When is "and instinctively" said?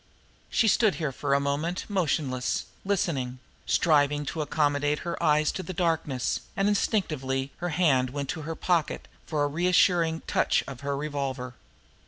6.57-7.51